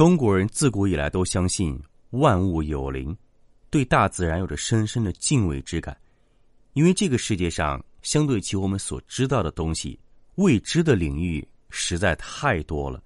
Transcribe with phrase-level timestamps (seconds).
[0.00, 1.78] 中国人自古以来都相信
[2.12, 3.14] 万物有灵，
[3.68, 5.94] 对大自然有着深深的敬畏之感。
[6.72, 10.00] 因为这个世界上，相对起我们所知道的东西，
[10.36, 13.04] 未知的领域实在太多了。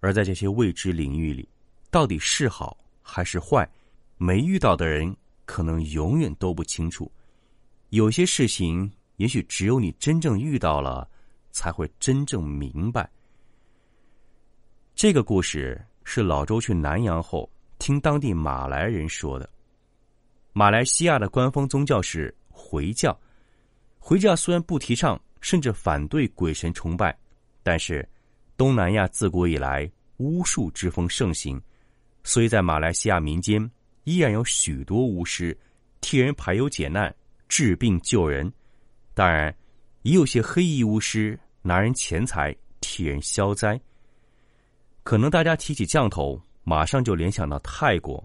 [0.00, 1.46] 而在这些未知领域里，
[1.90, 3.70] 到底是好还是坏，
[4.16, 5.14] 没遇到的人
[5.44, 7.12] 可能永远都不清楚。
[7.90, 11.06] 有些事情，也许只有你真正遇到了，
[11.52, 13.06] 才会真正明白。
[14.94, 15.78] 这个故事。
[16.08, 19.50] 是老周去南洋后听当地马来人说的。
[20.52, 23.18] 马来西亚的官方宗教是回教，
[23.98, 27.14] 回教虽然不提倡甚至反对鬼神崇拜，
[27.64, 28.08] 但是
[28.56, 31.60] 东南亚自古以来巫术之风盛行，
[32.22, 33.68] 所以在马来西亚民间
[34.04, 35.58] 依然有许多巫师
[36.00, 37.12] 替人排忧解难、
[37.48, 38.50] 治病救人。
[39.12, 39.52] 当然，
[40.02, 43.78] 也有些黑衣巫师拿人钱财替人消灾。
[45.06, 48.20] 可能大家提起降头，马上就联想到泰国。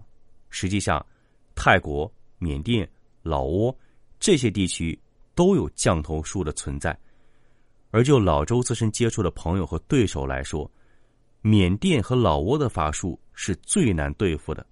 [0.50, 1.06] 实际上，
[1.54, 2.90] 泰国、缅甸、
[3.22, 3.72] 老挝
[4.18, 5.00] 这些地区
[5.32, 6.98] 都有降头术的存在。
[7.92, 10.68] 而就老周自身接触的朋友和对手来说，
[11.40, 14.66] 缅甸和老挝的法术是最难对付的，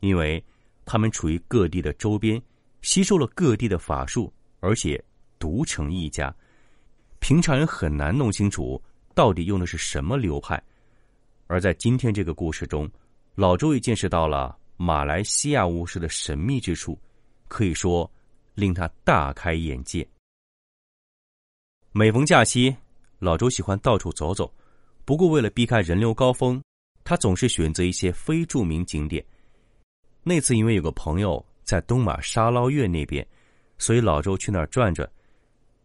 [0.00, 0.44] 因为
[0.84, 2.38] 他们处于各地的周边，
[2.82, 5.02] 吸收了各地的法术，而且
[5.38, 6.30] 独成一家，
[7.18, 8.78] 平常人很难弄清楚
[9.14, 10.62] 到底用的是什么流派。
[11.46, 12.90] 而在今天这个故事中，
[13.34, 16.98] 老周也见识到了马来西亚巫师的神秘之处，
[17.48, 18.10] 可以说
[18.54, 20.06] 令他大开眼界。
[21.92, 22.74] 每逢假期，
[23.18, 24.52] 老周喜欢到处走走，
[25.04, 26.60] 不过为了避开人流高峰，
[27.04, 29.24] 他总是选择一些非著名景点。
[30.22, 33.26] 那次因为有个朋友在东马沙捞越那边，
[33.78, 35.08] 所以老周去那儿转转。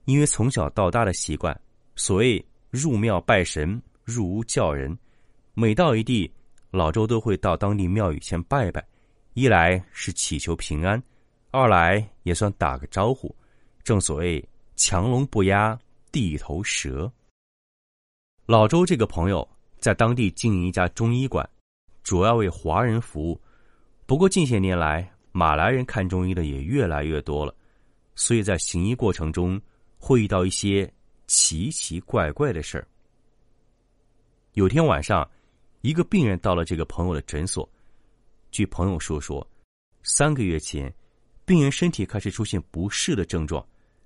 [0.05, 1.57] 因为从小到大的习惯，
[1.95, 4.97] 所谓入庙拜神，入屋叫人。
[5.53, 6.31] 每到一地，
[6.69, 8.81] 老周都会到当地庙宇前拜拜，
[9.33, 11.01] 一来是祈求平安，
[11.51, 13.35] 二来也算打个招呼。
[13.83, 14.43] 正所谓
[14.77, 15.77] 强龙不压
[16.09, 17.11] 地头蛇。
[18.45, 19.47] 老周这个朋友
[19.77, 21.47] 在当地经营一家中医馆，
[22.01, 23.39] 主要为华人服务。
[24.05, 27.53] 不过近些年来，马来人看中医的也越来越多了，
[28.15, 29.61] 所以在行医过程中
[29.99, 30.89] 会遇到一些
[31.27, 32.87] 奇奇怪怪的事儿。
[34.53, 35.29] 有天晚上。
[35.81, 37.67] 一个病人到了这个朋友的诊所，
[38.51, 39.45] 据朋友说说，
[40.03, 40.93] 三个月前，
[41.43, 43.65] 病人身体开始出现不适的症状，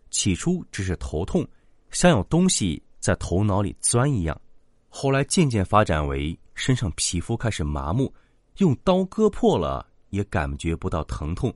[0.10, 1.46] 起初只是头痛，
[1.92, 4.40] 像有东西在头脑里钻一样，
[4.88, 8.14] 后来渐渐发展为身上皮肤开始麻木，
[8.60, 11.54] 用刀割破了也感觉不到疼痛，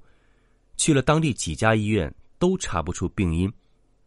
[0.76, 3.50] 去了当地几家医院都查不出病因，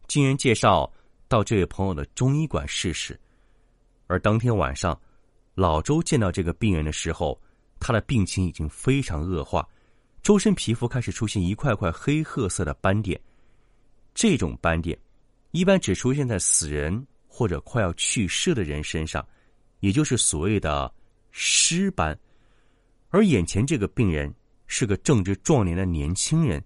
[0.05, 0.91] 经人介绍
[1.27, 3.19] 到这位朋友的中医馆试试，
[4.05, 4.95] 而当天晚上。
[5.55, 7.39] 老周见到这个病人的时候，
[7.79, 9.67] 他的病情已经非常恶化，
[10.23, 13.19] 周身皮肤开始出现一块块黑褐色的斑点。
[14.15, 14.97] 这种斑点
[15.51, 19.23] 一般只出现在死人或者快要去世的人身上，
[19.79, 20.91] 也就是所谓的
[21.31, 22.17] 尸斑。
[23.09, 24.33] 而眼前这个病人
[24.65, 26.63] 是个正值壮年的年轻人，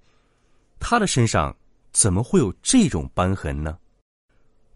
[0.80, 1.54] 他的身上
[1.92, 3.78] 怎么会有这种斑痕呢？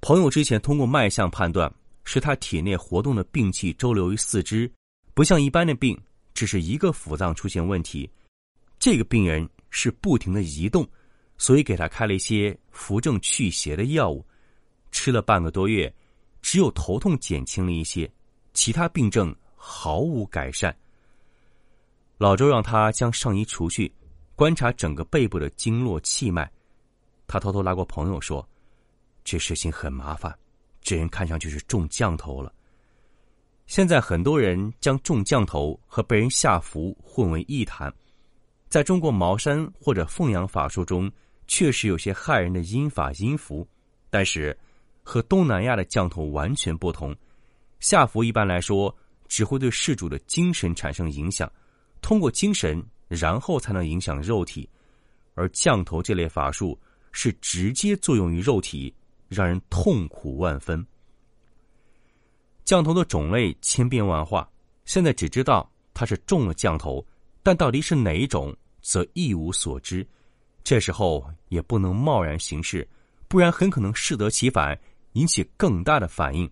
[0.01, 1.73] 朋友之前通过脉象判断。
[2.13, 4.69] 是他体内活动的病气周流于四肢，
[5.13, 5.97] 不像一般的病，
[6.33, 8.11] 只是一个腑脏出现问题。
[8.77, 10.85] 这个病人是不停的移动，
[11.37, 14.25] 所以给他开了一些扶正祛邪的药物，
[14.91, 15.89] 吃了半个多月，
[16.41, 18.11] 只有头痛减轻了一些，
[18.51, 20.75] 其他病症毫无改善。
[22.17, 23.89] 老周让他将上衣除去，
[24.35, 26.51] 观察整个背部的经络气脉。
[27.25, 28.45] 他偷偷拉过朋友说
[29.23, 30.37] ：“这事情很麻烦。”
[30.81, 32.51] 这人看上去是中降头了。
[33.67, 37.93] 现在很多人将中降头和被人下符混为一谈。
[38.67, 41.11] 在中国茅山或者凤阳法术中，
[41.47, 43.67] 确实有些害人的阴法阴符，
[44.09, 44.57] 但是
[45.03, 47.15] 和东南亚的降头完全不同。
[47.79, 48.93] 下符一般来说
[49.27, 51.51] 只会对事主的精神产生影响，
[52.01, 54.67] 通过精神，然后才能影响肉体。
[55.33, 56.77] 而降头这类法术
[57.13, 58.93] 是直接作用于肉体。
[59.33, 60.85] 让人痛苦万分。
[62.65, 64.49] 降头的种类千变万化，
[64.83, 67.05] 现在只知道他是中了降头，
[67.41, 70.05] 但到底是哪一种，则一无所知。
[70.63, 72.87] 这时候也不能贸然行事，
[73.29, 74.77] 不然很可能适得其反，
[75.13, 76.49] 引起更大的反应。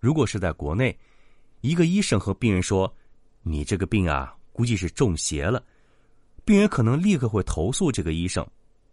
[0.00, 0.96] 如果是在国内，
[1.60, 2.92] 一个医生和病人说
[3.42, 5.62] ：“你这个病啊，估计是中邪了。”
[6.44, 8.46] 病人可能立刻会投诉这个医生。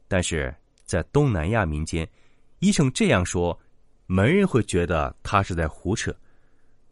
[0.08, 0.54] 但是
[0.84, 2.08] 在东南亚民间，
[2.66, 3.58] 医生这样说，
[4.08, 6.12] 没人会觉得他是在胡扯。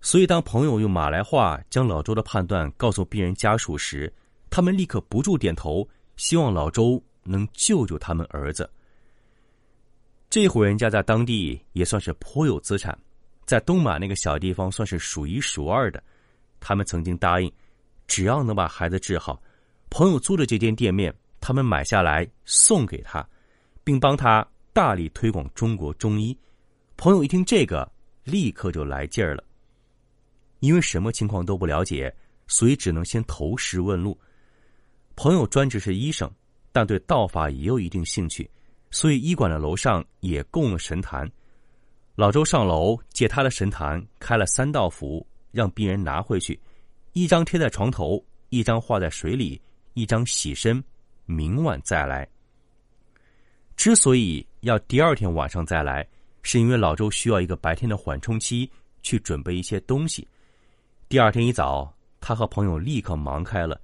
[0.01, 4.13] 所以，当朋友用马来话将老周的判断告诉病人家属时，
[4.51, 8.69] 他们立刻不住点头，希望老周能救救他们儿子。
[10.29, 12.95] 这户人家在当地也算是颇有资产。
[13.43, 16.03] 在东马那个小地方，算是数一数二的。
[16.59, 17.51] 他们曾经答应，
[18.05, 19.41] 只要能把孩子治好，
[19.89, 21.11] 朋友租的这间店面，
[21.41, 23.27] 他们买下来送给他，
[23.83, 26.35] 并帮他大力推广中国中医。
[26.97, 27.89] 朋友一听这个，
[28.23, 29.43] 立刻就来劲儿了。
[30.61, 32.13] 因为什么情况都不了解，
[32.47, 34.19] 所以只能先投石问路。
[35.15, 36.29] 朋友专职是医生，
[36.71, 38.49] 但对道法也有一定兴趣，
[38.89, 41.29] 所以医馆的楼上也供了神坛。
[42.15, 46.59] 老周上楼借他的神坛开了三道符，让病人拿回去，
[47.11, 49.61] 一张贴在床头，一张画在水里，
[49.93, 50.83] 一张洗身，
[51.25, 52.27] 明晚再来。
[53.75, 56.07] 之所以要第二天晚上再来，
[56.41, 58.69] 是因为老周需要一个白天的缓冲期
[59.01, 60.27] 去准备一些东西。
[61.09, 63.79] 第二天一早，他和朋友立刻忙开了。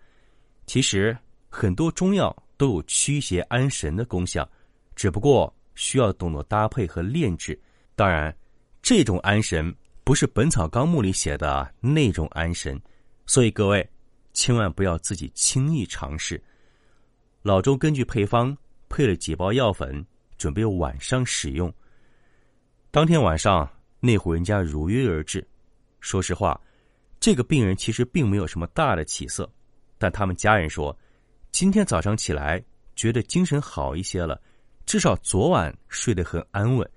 [0.66, 1.18] 其实
[1.50, 4.48] 很多中药都有驱邪安神的功效，
[4.96, 7.60] 只不过需要懂得搭配和炼制。
[7.96, 8.36] 当然，
[8.82, 12.80] 这种安神不是《本草纲目》里写的那种安神，
[13.26, 13.88] 所以各位
[14.34, 16.42] 千万不要自己轻易尝试。
[17.42, 18.56] 老周根据配方
[18.90, 20.06] 配了几包药粉，
[20.38, 21.72] 准备晚上使用。
[22.92, 23.70] 当天晚上，
[24.00, 25.48] 那户人家如约而至。
[26.00, 26.60] 说实话，
[27.20, 29.50] 这个病人其实并没有什么大的起色，
[29.98, 30.98] 但他们家人说，
[31.52, 32.64] 今天早上起来
[32.96, 34.42] 觉得精神好一些了，
[34.86, 36.90] 至少昨晚睡得很安稳。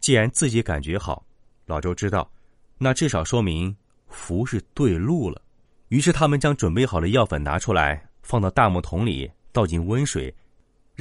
[0.00, 1.24] 既然自己感觉好，
[1.66, 2.30] 老周知道，
[2.78, 3.76] 那至少说明
[4.06, 5.42] 符是对路了。
[5.88, 10.34] 于是他们将准备好的药粉拿出来，放到大木桶里，倒进温水，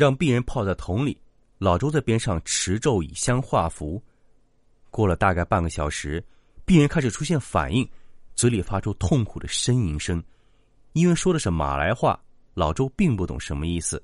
[0.02, 1.16] 让病人泡在桶里。
[1.60, 4.02] 老周在边上持咒以香画符。
[4.90, 6.24] 过了大概半个小时，
[6.66, 7.88] 病人开始出现反应，
[8.34, 10.24] 嘴里发出痛苦的呻吟声。
[10.94, 12.20] 因为说的是马来话，
[12.56, 14.02] 老周并不懂什么意思。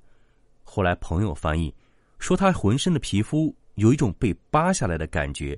[0.63, 1.73] 后来朋友翻译，
[2.19, 3.55] 说他浑身的皮肤。
[3.77, 5.55] 有一种被扒下来的感觉。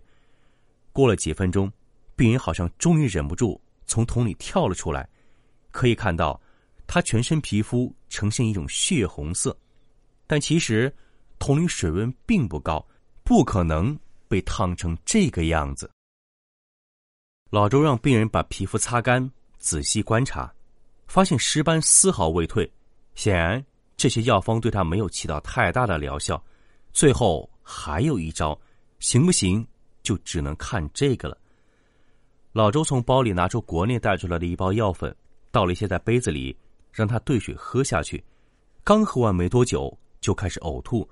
[0.92, 1.72] 过了几分钟，
[2.18, 5.08] 病人好像终于忍不住从桶里跳了出来。
[5.72, 6.38] 可以看到，
[6.86, 9.58] 他全身皮肤呈现一种血红色，
[10.30, 10.94] 但其实
[11.40, 12.86] 桶里水温并不高，
[13.24, 13.98] 不可能
[14.28, 15.90] 被烫成这个样子。
[17.50, 19.28] 老周让病人把皮肤擦干，
[19.58, 20.54] 仔细观察，
[21.08, 22.72] 发现尸斑丝毫未退，
[23.16, 23.66] 显然
[23.98, 26.42] 这些药方对他没有起到太大的疗效。
[26.94, 27.50] 最后。
[27.72, 28.60] 还有一招，
[28.98, 29.64] 行不行？
[30.02, 31.38] 就只能看这个了。
[32.52, 35.16] 老周从包里拿出国内带出来的一包药粉，
[35.52, 36.58] 倒了一些在杯子里，
[36.92, 38.24] 让他兑水喝下去。
[38.84, 41.08] 刚喝完没多久，就开始呕吐。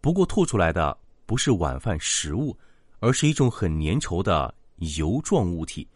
[0.00, 2.56] 不过吐出来的不是晚饭食物，
[2.98, 5.86] 而是一种很粘稠的油状物体。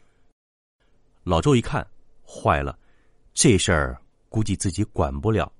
[1.23, 1.87] 老周一看，
[2.26, 2.78] 坏了，
[3.33, 5.50] 这事儿估计自己管不了。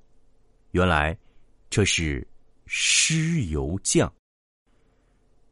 [0.73, 1.16] 原来
[1.71, 2.26] 这是
[2.66, 4.12] 尸油酱。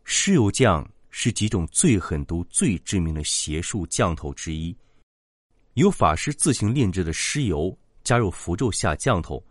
[0.05, 4.77] 尸油降是几种最狠毒、最致命的邪术降头之一。
[5.75, 7.75] 由法师自行炼制的尸油
[8.05, 9.43] 加入符咒下降头，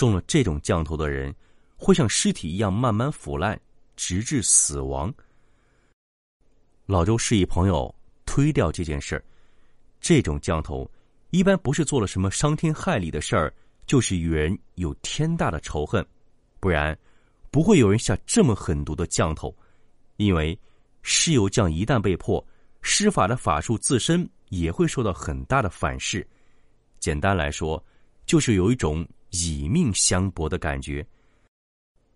[0.00, 1.30] 中了这种降头的人
[1.76, 3.60] 会像尸体一样慢慢腐烂，
[3.96, 5.12] 直至死亡。
[6.86, 9.22] 老周示意朋友推掉这件事儿。
[10.00, 10.90] 这种降头
[11.28, 13.52] 一般不是做了什么伤天害理的事儿，
[13.86, 16.02] 就是与人有天大的仇恨，
[16.60, 16.98] 不然
[17.50, 19.54] 不会有人下这么狠毒的降头。
[20.16, 20.58] 因为
[21.02, 22.42] 尸油降一旦被破，
[22.80, 26.26] 施法的法术自身也会受到很大的反噬。
[26.98, 27.84] 简单来说，
[28.24, 31.06] 就是有一种以命相搏的感觉。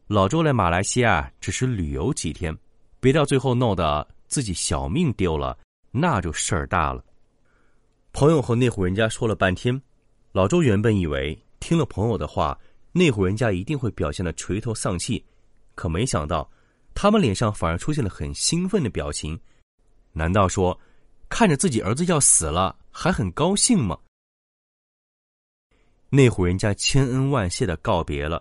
[0.06, 2.56] 老周来马来西亚只是旅游几天，
[3.00, 5.56] 别到最后弄得自己小命丢了，
[5.90, 7.04] 那就事儿大了。
[8.12, 9.80] 朋友和那户人家说了半天，
[10.32, 12.58] 老周原本以为听了朋友的话，
[12.92, 15.24] 那户人家一定会表现的垂头丧气，
[15.74, 16.48] 可没想到。
[16.96, 19.36] 他们脸上反而出现了很兴奋的表情，
[20.12, 20.78] 难道说
[21.28, 23.98] 看着自己儿子要死了还很高兴吗？
[26.14, 28.40] 那户人家千恩万谢的告别了，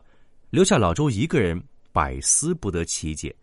[0.51, 1.59] 留下老周一个人
[1.91, 3.35] 百思不得其解。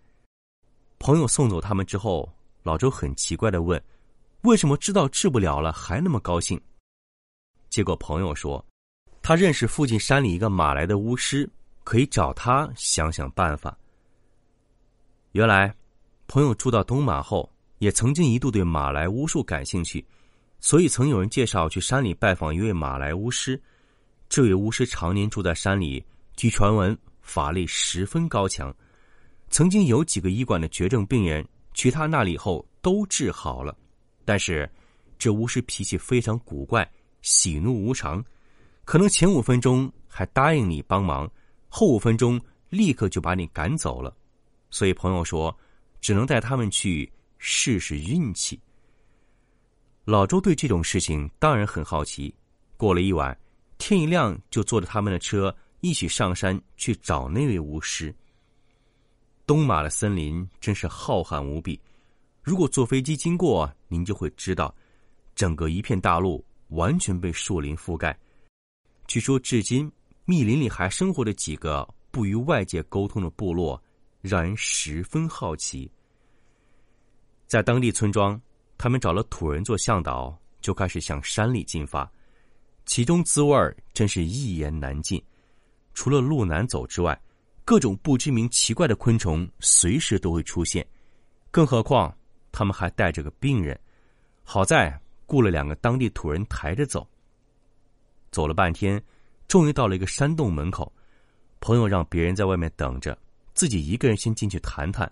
[1.01, 2.33] 朋友送走他们之后，
[2.63, 3.83] 老周很奇怪的问
[4.43, 6.61] ：“为什么知道治不了了还那么高兴？
[7.71, 8.65] 结果朋友说，
[9.21, 11.51] 他认识附近山里一个马来的巫师，
[11.83, 13.77] 可以找他想想办法。
[15.33, 15.75] 原来，
[16.29, 20.07] 朋友住到东马后，也曾经一度对马来巫术感兴趣，
[20.61, 23.61] 所以曾有人介绍去山里拜访一位马来巫师。
[24.31, 26.03] 这位巫师常年住在山里，
[26.37, 28.73] 据传闻法力十分高强，
[29.49, 31.45] 曾经有几个医馆的绝症病人
[31.75, 33.77] 去他那里后都治好了。
[34.25, 34.71] 但是，
[35.19, 36.89] 这巫师脾气非常古怪，
[37.23, 38.25] 喜怒无常，
[38.85, 41.29] 可能前五分钟还答应你帮忙，
[41.69, 44.17] 后五分钟立刻就把你赶走了。
[44.71, 45.53] 所以朋友说，
[46.01, 48.61] 只能带他们去试试运气。
[50.05, 52.33] 老周对这种事情当然很好奇。
[52.77, 53.37] 过了一晚，
[53.81, 58.15] 天一亮就坐着他们的车一起上山去找那位巫师。
[59.47, 61.81] 东马的森林真是浩瀚无比。
[62.43, 64.73] 如果坐飞机经过，您就会知道，
[65.35, 68.17] 整个一片大陆完全被树林覆盖。
[69.07, 69.91] 据说，至今
[70.25, 73.83] 密林里还生活着几个不与外界沟通的部落，
[74.21, 75.91] 让人十分好奇。
[77.47, 78.41] 在当地村庄，
[78.79, 82.11] 他们找了土人做向导，就开始向山里进发。
[82.91, 83.57] 其中滋味
[83.95, 85.23] 真是一言难尽。
[85.95, 87.17] 除了路难走之外，
[87.65, 90.85] 各种不知名奇怪的昆虫随时都会出现，
[91.53, 92.13] 更何况。
[92.51, 93.79] 他们还带着个病人，
[94.43, 97.09] 好在雇了两个当地土人抬着走。
[98.33, 99.01] 走了半天，
[99.47, 100.93] 终于到了一个山洞门口。
[101.61, 103.17] 朋友让别人在外面等着，
[103.55, 105.09] 自己一个人先进去谈谈。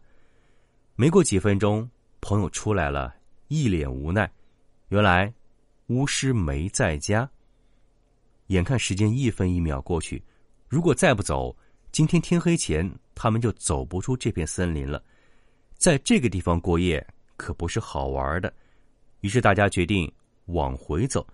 [0.96, 1.88] 没过几分钟，
[2.20, 3.14] 朋友出来了，
[3.46, 4.28] 一脸无奈。
[4.88, 5.32] 原来
[5.86, 7.30] 巫师没在家。
[8.48, 10.22] 眼看时间一分一秒过去，
[10.68, 11.56] 如果再不走，
[11.90, 15.02] 今天天黑前他们就走不出这片森林了。
[15.78, 17.06] 在这个地方过夜。
[17.38, 18.52] 可不是好玩的，
[19.20, 20.12] 于是大家决定
[20.46, 21.24] 往回走。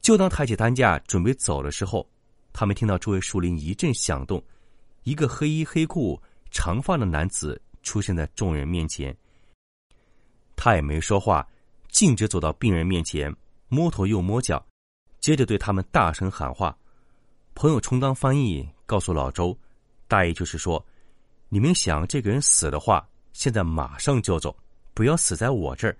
[0.00, 2.04] 就当抬起担架准备走的时候，
[2.52, 4.42] 他们听到周围树林一阵响动，
[5.04, 6.20] 一个黑衣黑裤、
[6.50, 9.16] 长发的男子出现在众人面前。
[10.56, 11.46] 他也没说话，
[11.88, 13.32] 径直走到病人面前，
[13.68, 14.60] 摸头又摸脚，
[15.22, 16.76] 接着对他们大声喊话。
[17.54, 19.56] 朋友充当翻译，告诉老周，
[20.08, 20.84] 大意就是说：
[21.48, 24.54] 你们想这个人死的话，现在马上就走。
[24.94, 25.96] 不要死在我这儿。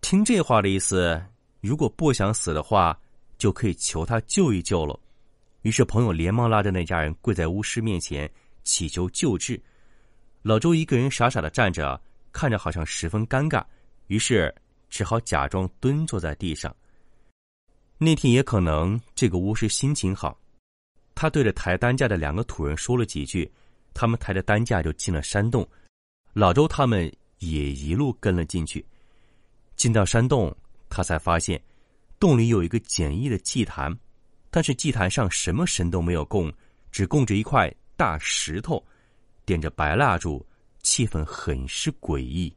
[0.00, 1.22] 听这话的意思，
[1.60, 2.98] 如果不想死的话，
[3.38, 4.98] 就可以求他救一救了。
[5.62, 8.30] 于是朋友连忙拉着那家人跪在巫师面前
[8.64, 9.60] 祈求救治。
[10.42, 12.00] 老周一个人傻傻的站着，
[12.32, 13.64] 看着好像十分尴尬，
[14.08, 14.52] 于是
[14.90, 16.74] 只好假装蹲坐在地上。
[17.98, 20.38] 那天也可能这个巫师心情好，
[21.14, 23.50] 他对着抬担架的两个土人说了几句，
[23.94, 25.66] 他们抬着担架就进了山洞。
[26.32, 27.12] 老周他们。
[27.40, 28.82] 也一路跟了进去，
[29.76, 30.56] 进到山洞，
[30.88, 31.62] 他才发现
[32.18, 33.94] 洞里有一个简易的祭坛，
[34.50, 36.50] 但是祭坛上什么神都没有供，
[36.90, 38.82] 只供着一块大石头，
[39.44, 40.44] 点着白蜡烛，
[40.82, 42.50] 气氛很是诡异。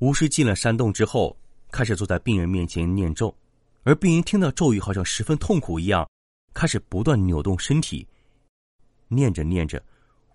[0.00, 1.38] 巫师进了山洞之后，
[1.70, 3.32] 开始坐在病人面前念咒，
[3.84, 6.08] 而病人听到咒语好像十分痛苦一样，
[6.54, 8.06] 开始不断扭动身体。
[9.08, 9.82] 念着念着，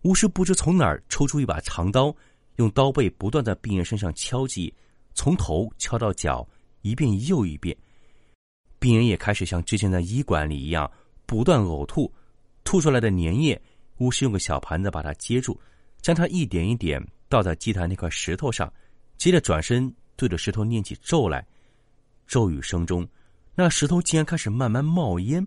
[0.04, 2.16] 巫师不知从哪儿抽出一把长刀。
[2.58, 4.74] 用刀背不断在病人身上敲击，
[5.14, 6.48] 从头敲到脚，
[6.82, 7.78] 一遍又一遍。
[8.80, 10.92] 病人也开始像之前在医馆里一样，
[11.28, 12.12] 不断呕吐，
[12.64, 13.62] 吐出来的粘液，
[13.98, 15.60] 巫师用个小盘子把它接住，
[16.02, 17.00] 将它一点一点
[17.30, 18.74] 倒在祭坛那块石头上，
[19.18, 21.46] 接着转身对着石头念起咒来。
[22.26, 23.08] 咒语声中，
[23.60, 25.46] 那石头竟然开始慢慢冒烟，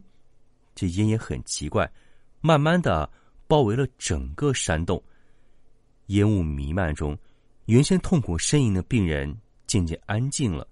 [0.74, 1.88] 这烟也很奇怪，
[2.40, 3.08] 慢慢的
[3.46, 5.00] 包围了整个山洞。
[6.06, 7.16] 烟雾弥漫中，
[7.66, 9.32] 原先痛苦呻吟的病人
[9.64, 10.66] 渐渐安静了。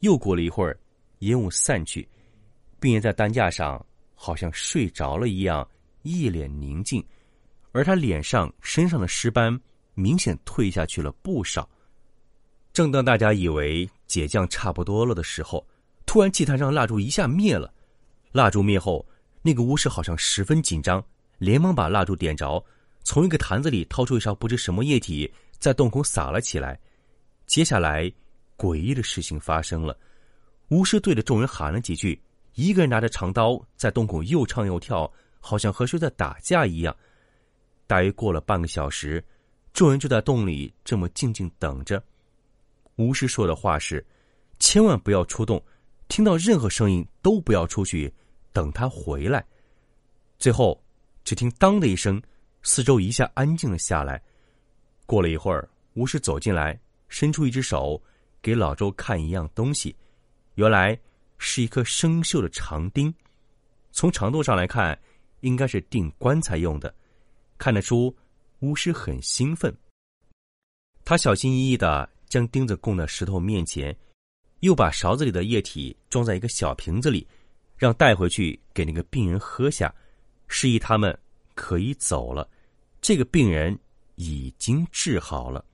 [0.00, 0.74] 又过了一会儿，
[1.18, 2.08] 烟雾散去，
[2.80, 5.68] 病人在担架上好像睡着了一样，
[6.00, 7.04] 一脸宁静，
[7.72, 9.60] 而他脸上、身上的尸斑
[9.92, 11.68] 明显退下去了不少。
[12.72, 15.62] 正当大家以为解降差不多了的时候，
[16.12, 17.72] 突然祭坛上蜡烛一下灭了。
[18.32, 19.02] 蜡烛灭后，
[19.40, 21.02] 那个巫师好像十分紧张，
[21.38, 22.62] 连忙把蜡烛点着。
[23.02, 26.78] 从一个坛子里掏出一勺不知什么液体，在洞口洒了起来。
[27.46, 28.12] 接下来，
[28.58, 29.98] 诡异的事情发生了。
[30.68, 32.20] 巫师对着众人喊了几句，
[32.56, 36.94] 一个人拿着长刀在洞口又唱又跳，好像和谁在打架一样。
[37.86, 39.24] 大约过了半个小时，
[39.72, 42.04] 众人就在洞里这么静静等着。
[42.96, 44.06] 巫师说的话是
[44.60, 45.64] ：“千万不要出动，
[46.12, 48.12] 听到任何声音都不要出去，
[48.52, 49.42] 等他回来。”
[50.38, 50.78] 最后，
[51.24, 52.22] 只听“当”的一声。
[52.62, 54.22] 四周一下安静了下来。
[55.06, 56.78] 过了一会儿，巫师走进来，
[57.08, 57.98] 伸出一只手，
[58.42, 59.96] 给老周看一样东西，
[60.56, 60.96] 原来
[61.38, 63.12] 是一颗生锈的长钉，
[63.90, 64.96] 从长度上来看，
[65.40, 66.94] 应该是钉棺材用的。
[67.56, 68.14] 看得出
[68.58, 69.74] 巫师很兴奋，
[71.06, 73.96] 他小心翼翼的将钉子供到石头面前，
[74.62, 77.26] 又把勺子里的液体装在一个小瓶子里，
[77.76, 79.92] 让带回去给那个病人喝下，
[80.46, 81.16] 示意他们
[81.54, 82.48] 可以走了。
[83.00, 83.76] 这个病人
[84.14, 85.64] 已经治好了。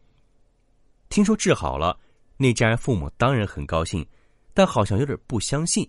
[1.10, 1.98] 听说治好了。
[2.38, 4.06] 那家人父母当然很高兴，
[4.54, 5.86] 但好像有点不相信。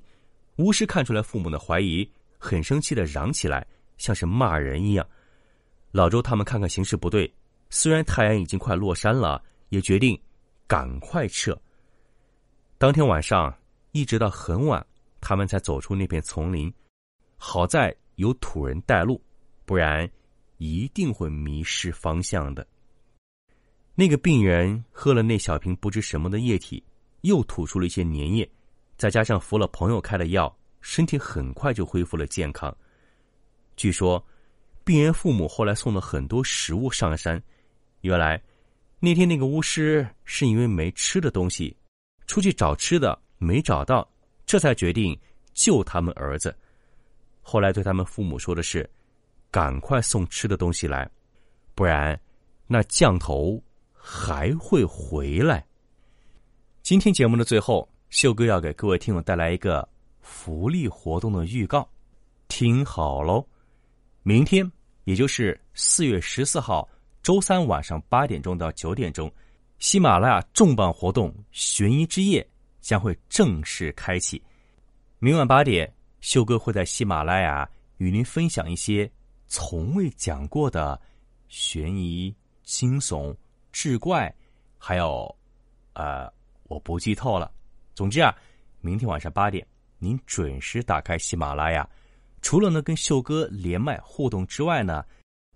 [0.57, 3.65] 巫师看出来父母的怀疑，很生气的嚷起来，
[3.97, 5.07] 像是骂人一样。
[5.91, 7.31] 老周他们看看形势不对，
[7.69, 10.19] 虽然太阳已经快落山了，也决定
[10.67, 11.57] 赶快撤。
[12.79, 13.53] 当天晚上
[13.91, 14.83] 一直到很晚，
[15.19, 16.73] 他们才走出那片丛林。
[17.35, 19.21] 好在有土人带路，
[19.65, 20.09] 不然
[20.59, 22.65] 一定会迷失方向的。
[23.95, 26.81] 那个病人喝了那小瓶不知什么的液体，
[27.19, 28.49] 又吐出了一些粘液，
[28.97, 32.73] 再加上服了朋友开的药，身体很快就恢复了健康。
[33.75, 34.25] 据说，
[34.85, 37.43] 病人父母后来送了很多食物上山。
[38.03, 38.41] 原来，
[39.01, 41.75] 那天那个巫师是因为没吃的东西，
[42.29, 44.07] 出去找吃的没找到，
[44.45, 45.19] 这才决定
[45.55, 46.55] 救他们儿子。
[47.41, 48.87] 后来对他们父母说的是
[49.49, 51.09] ：“赶快送吃的东西来，
[51.73, 52.17] 不然
[52.67, 53.59] 那降头。”
[54.01, 55.63] 还会回来。
[56.81, 59.87] 今天节目的最后，秀哥要给各位听友带来一个
[60.21, 61.87] 福利活动的预告，
[62.47, 63.45] 听好喽！
[64.23, 64.71] 明天，
[65.03, 66.87] 也就是四月十四号
[67.21, 69.31] 周三晚上八点钟到九点钟，
[69.79, 72.45] 喜马拉雅重磅活动“悬疑之夜”
[72.81, 74.41] 将会正式开启。
[75.19, 79.09] 明晚八点，秀哥会在喜马拉雅与您分享一些
[79.47, 80.99] 从未讲过的
[81.47, 83.33] 悬疑、惊悚。
[83.71, 84.33] 志怪，
[84.77, 85.33] 还有，
[85.93, 86.29] 呃，
[86.63, 87.49] 我不剧透了。
[87.95, 88.35] 总之啊，
[88.81, 89.65] 明天晚上八点，
[89.97, 91.87] 您准时打开喜马拉雅。
[92.41, 95.05] 除了呢跟秀哥连麦互动之外呢，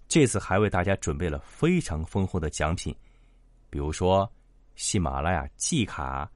[0.08, 2.96] 这次还为大家准备了非常丰厚的奖品，
[3.74, 4.32] 比如说
[4.76, 6.30] 喜马拉雅季卡、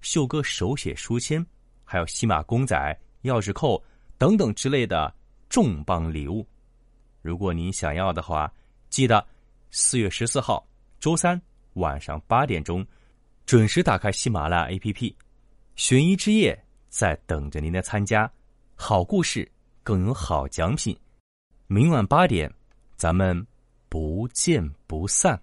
[0.00, 1.44] 秀哥手写书签，
[1.82, 2.76] 还有喜马公仔、
[3.24, 3.82] 钥匙扣
[4.16, 5.12] 等等之类的
[5.48, 6.46] 重磅礼物。
[7.20, 8.48] 如果您想要的话，
[8.90, 9.26] 记得
[9.72, 10.64] 四月十四号。
[11.00, 11.40] 周三
[11.72, 12.86] 晚上八点钟，
[13.44, 15.12] 准时打开喜马拉雅 APP，
[15.74, 16.56] 悬疑之夜
[16.88, 18.30] 在等着您的参加。
[18.76, 19.50] 好故事
[19.82, 20.96] 更有好奖品，
[21.66, 22.48] 明晚八点，
[22.94, 23.44] 咱们
[23.88, 25.42] 不见不散。